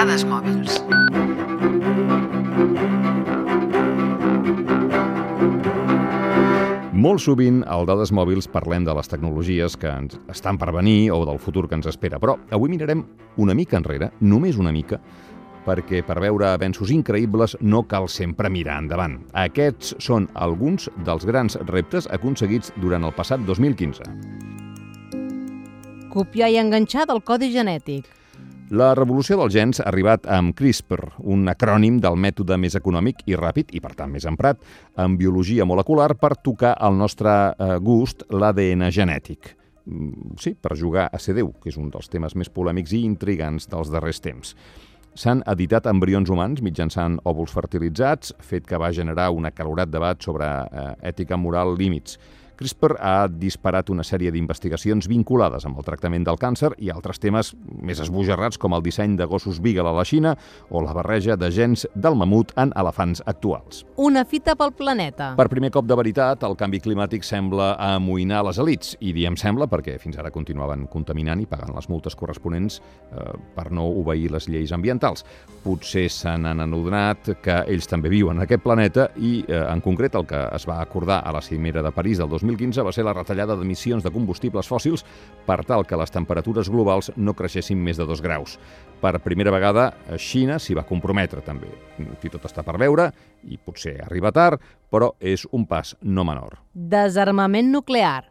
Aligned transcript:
Dades 0.00 0.22
mòbils. 0.24 0.78
Molt 6.96 7.20
sovint, 7.20 7.58
al 7.68 7.84
Dades 7.84 8.08
Mòbils, 8.08 8.46
parlem 8.48 8.86
de 8.86 8.94
les 8.96 9.10
tecnologies 9.12 9.74
que 9.76 9.90
ens 9.92 10.16
estan 10.32 10.56
per 10.56 10.70
venir 10.72 11.10
o 11.12 11.18
del 11.28 11.36
futur 11.36 11.66
que 11.68 11.76
ens 11.76 11.90
espera, 11.90 12.16
però 12.16 12.38
avui 12.48 12.72
mirarem 12.72 13.02
una 13.44 13.52
mica 13.52 13.76
enrere, 13.76 14.08
només 14.24 14.56
una 14.56 14.72
mica, 14.72 14.96
perquè 15.66 16.00
per 16.08 16.16
veure 16.24 16.48
avenços 16.48 16.88
increïbles 16.94 17.58
no 17.60 17.82
cal 17.90 18.08
sempre 18.08 18.48
mirar 18.48 18.78
endavant. 18.80 19.18
Aquests 19.42 19.98
són 20.00 20.30
alguns 20.32 20.88
dels 21.04 21.28
grans 21.28 21.58
reptes 21.68 22.08
aconseguits 22.08 22.72
durant 22.80 23.04
el 23.04 23.12
passat 23.12 23.44
2015. 23.44 24.08
Copiar 26.08 26.48
i 26.48 26.58
enganxar 26.64 27.04
del 27.12 27.20
codi 27.20 27.52
genètic. 27.52 28.08
La 28.70 28.92
revolució 28.94 29.34
dels 29.34 29.50
gens 29.50 29.80
ha 29.82 29.88
arribat 29.90 30.28
amb 30.30 30.54
CRISPR, 30.54 31.16
un 31.26 31.48
acrònim 31.50 31.96
del 31.98 32.14
mètode 32.14 32.54
més 32.54 32.76
econòmic 32.78 33.24
i 33.26 33.34
ràpid, 33.34 33.72
i 33.74 33.80
per 33.82 33.96
tant 33.98 34.12
més 34.12 34.28
emprat, 34.30 34.60
en 34.94 35.16
biologia 35.18 35.66
molecular 35.66 36.12
per 36.14 36.36
tocar 36.38 36.76
al 36.78 36.94
nostre 36.94 37.32
eh, 37.50 37.72
gust 37.82 38.22
l'ADN 38.30 38.86
genètic. 38.94 39.56
Mm, 39.90 40.36
Sí, 40.38 40.54
per 40.54 40.76
jugar 40.78 41.08
a 41.10 41.18
ser 41.18 41.34
Déu, 41.34 41.50
que 41.58 41.72
és 41.72 41.80
un 41.82 41.90
dels 41.90 42.06
temes 42.08 42.36
més 42.38 42.48
polèmics 42.48 42.94
i 42.94 43.02
intrigants 43.02 43.66
dels 43.66 43.90
darrers 43.90 44.22
temps. 44.22 44.54
S'han 45.18 45.42
editat 45.50 45.88
embrions 45.90 46.30
humans 46.30 46.62
mitjançant 46.62 47.18
òvuls 47.26 47.50
fertilitzats, 47.50 48.36
fet 48.38 48.70
que 48.70 48.78
va 48.78 48.92
generar 48.94 49.32
un 49.34 49.50
acalorat 49.50 49.90
debat 49.90 50.22
sobre 50.22 50.46
eh, 50.46 50.92
ètica 51.10 51.36
moral 51.36 51.74
límits. 51.74 52.20
CRISPR 52.60 52.98
ha 53.00 53.24
disparat 53.32 53.88
una 53.88 54.04
sèrie 54.04 54.28
d'investigacions 54.34 55.06
vinculades 55.08 55.64
amb 55.64 55.78
el 55.80 55.84
tractament 55.86 56.26
del 56.28 56.36
càncer 56.36 56.68
i 56.84 56.90
altres 56.92 57.16
temes 57.22 57.54
més 57.80 58.02
esbojarrats 58.04 58.58
com 58.60 58.74
el 58.76 58.82
disseny 58.84 59.14
de 59.16 59.24
gossos 59.24 59.62
Beagle 59.64 59.88
a 59.88 59.94
la 59.96 60.04
Xina 60.04 60.34
o 60.68 60.82
la 60.84 60.92
barreja 60.92 61.38
de 61.40 61.48
gens 61.56 61.86
del 61.94 62.18
mamut 62.20 62.52
en 62.60 62.74
elefants 62.76 63.22
actuals. 63.24 63.86
Una 63.96 64.26
fita 64.28 64.52
pel 64.60 64.74
planeta. 64.76 65.30
Per 65.38 65.46
primer 65.48 65.70
cop 65.72 65.88
de 65.88 65.96
veritat, 65.96 66.44
el 66.44 66.58
canvi 66.60 66.82
climàtic 66.84 67.24
sembla 67.24 67.70
amoïnar 67.94 68.42
les 68.50 68.60
elites, 68.60 68.92
i 69.00 69.14
diem 69.16 69.40
sembla 69.40 69.64
perquè 69.70 69.96
fins 70.02 70.20
ara 70.20 70.28
continuaven 70.34 70.84
contaminant 70.92 71.40
i 71.40 71.48
pagant 71.48 71.72
les 71.72 71.88
multes 71.88 72.12
corresponents 72.12 72.76
eh, 72.76 73.24
per 73.56 73.70
no 73.72 73.88
obeir 74.02 74.34
les 74.36 74.50
lleis 74.52 74.76
ambientals. 74.76 75.24
Potser 75.64 76.10
se 76.12 76.36
n'han 76.36 76.60
adonat 76.66 77.32
que 77.40 77.62
ells 77.72 77.88
també 77.88 78.12
viuen 78.12 78.36
en 78.36 78.44
aquest 78.44 78.68
planeta 78.68 79.08
i, 79.16 79.38
eh, 79.48 79.64
en 79.64 79.80
concret, 79.80 80.20
el 80.20 80.28
que 80.28 80.44
es 80.52 80.68
va 80.68 80.82
acordar 80.84 81.22
a 81.24 81.32
la 81.32 81.40
cimera 81.40 81.80
de 81.80 81.96
París 81.96 82.20
del 82.20 82.28
2015 82.50 82.84
va 82.86 82.92
ser 82.94 83.04
la 83.06 83.14
retallada 83.14 83.56
d'emissions 83.56 84.04
de 84.04 84.12
combustibles 84.14 84.68
fòssils 84.70 85.04
per 85.46 85.60
tal 85.66 85.86
que 85.86 85.98
les 85.98 86.12
temperatures 86.12 86.70
globals 86.72 87.10
no 87.16 87.34
creixessin 87.38 87.78
més 87.78 88.00
de 88.00 88.06
2 88.08 88.22
graus. 88.24 88.58
Per 89.00 89.14
primera 89.24 89.52
vegada, 89.54 89.90
Xina 90.18 90.58
s'hi 90.60 90.76
va 90.76 90.86
comprometre 90.88 91.44
també. 91.46 91.70
Aquí 92.12 92.30
tot 92.32 92.44
està 92.48 92.64
per 92.66 92.76
veure 92.80 93.10
i 93.48 93.56
potser 93.56 93.96
arriba 94.04 94.32
tard, 94.32 94.60
però 94.90 95.14
és 95.20 95.46
un 95.52 95.66
pas 95.66 95.94
no 96.02 96.26
menor. 96.26 96.58
Desarmament 96.74 97.70
nuclear. 97.72 98.29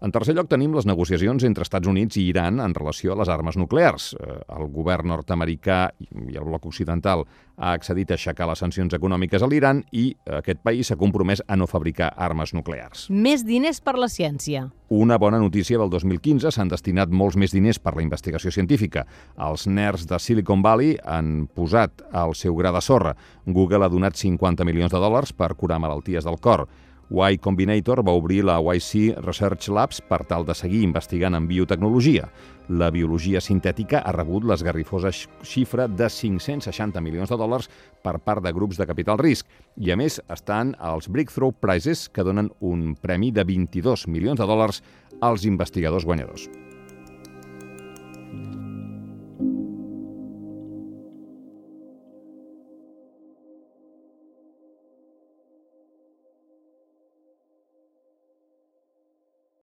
En 0.00 0.08
tercer 0.08 0.32
lloc 0.32 0.46
tenim 0.48 0.72
les 0.72 0.86
negociacions 0.88 1.44
entre 1.44 1.60
Estats 1.66 1.88
Units 1.90 2.16
i 2.16 2.22
Iran 2.30 2.56
en 2.64 2.72
relació 2.72 3.12
a 3.12 3.18
les 3.20 3.28
armes 3.28 3.58
nuclears. 3.60 4.14
Eh, 4.16 4.38
El 4.56 4.70
govern 4.72 5.10
nord-americà 5.12 5.90
i 6.00 6.38
el 6.40 6.46
bloc 6.46 6.64
occidental 6.70 7.26
ha 7.60 7.74
accedit 7.76 8.08
a 8.10 8.16
aixecar 8.16 8.48
les 8.48 8.62
sancions 8.64 8.96
econòmiques 8.96 9.44
a 9.44 9.48
l'Iran 9.50 9.82
i 9.92 10.06
aquest 10.38 10.64
país 10.64 10.88
s'ha 10.88 10.96
compromès 10.96 11.44
a 11.46 11.58
no 11.60 11.68
fabricar 11.68 12.14
armes 12.16 12.54
nuclears. 12.56 13.10
Més 13.12 13.44
diners 13.44 13.82
per 13.84 13.98
la 14.00 14.08
ciència. 14.08 14.70
Una 14.88 15.20
bona 15.20 15.38
notícia 15.38 15.78
del 15.78 15.92
2015, 15.92 16.48
s'han 16.48 16.72
destinat 16.72 17.12
molts 17.12 17.36
més 17.36 17.52
diners 17.52 17.78
per 17.78 17.92
la 17.94 18.02
investigació 18.02 18.50
científica. 18.50 19.04
Els 19.36 19.68
nerds 19.68 20.08
de 20.08 20.18
Silicon 20.18 20.64
Valley 20.64 20.96
han 21.04 21.44
posat 21.52 22.00
el 22.10 22.34
seu 22.34 22.56
gra 22.56 22.72
de 22.72 22.80
sorra. 22.80 23.18
Google 23.44 23.84
ha 23.84 23.92
donat 23.92 24.16
50 24.16 24.64
milions 24.64 24.96
de 24.96 24.98
dòlars 24.98 25.36
per 25.36 25.54
curar 25.60 25.78
malalties 25.78 26.24
del 26.24 26.40
cor. 26.40 26.70
Y 27.10 27.38
Combinator 27.38 28.06
va 28.06 28.12
obrir 28.12 28.44
la 28.44 28.60
YC 28.60 29.18
Research 29.18 29.68
Labs 29.68 29.98
per 30.00 30.22
tal 30.30 30.46
de 30.46 30.54
seguir 30.54 30.84
investigant 30.86 31.34
en 31.34 31.48
biotecnologia. 31.50 32.28
La 32.68 32.92
biologia 32.94 33.42
sintètica 33.42 34.04
ha 34.06 34.14
rebut 34.14 34.46
l'esgarrifosa 34.46 35.10
xifra 35.10 35.88
de 35.90 36.06
560 36.06 37.02
milions 37.02 37.34
de 37.34 37.40
dòlars 37.40 37.66
per 38.06 38.20
part 38.22 38.46
de 38.46 38.54
grups 38.54 38.78
de 38.78 38.86
capital 38.86 39.18
risc. 39.18 39.50
I 39.74 39.90
a 39.90 39.98
més 39.98 40.22
estan 40.30 40.76
els 40.78 41.10
Breakthrough 41.10 41.58
Prizes, 41.58 42.06
que 42.08 42.22
donen 42.22 42.54
un 42.60 42.94
premi 42.94 43.34
de 43.34 43.42
22 43.42 44.06
milions 44.06 44.38
de 44.38 44.46
dòlars 44.46 44.84
als 45.20 45.50
investigadors 45.50 46.06
guanyadors. 46.06 46.46